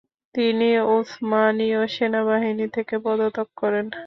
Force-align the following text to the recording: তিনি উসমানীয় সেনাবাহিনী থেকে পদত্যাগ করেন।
তিনি 0.35 0.69
উসমানীয় 0.95 1.81
সেনাবাহিনী 1.95 2.65
থেকে 2.75 2.95
পদত্যাগ 3.05 3.49
করেন। 3.57 3.85